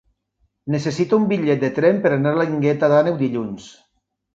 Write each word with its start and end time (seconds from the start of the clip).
Necessito 0.75 1.19
un 1.21 1.29
bitllet 1.33 1.63
de 1.67 1.71
tren 1.77 2.03
per 2.07 2.15
anar 2.19 2.35
a 2.39 2.43
la 2.43 2.49
Guingueta 2.51 2.95
d'Àneu 2.97 3.23
dilluns. 3.25 3.75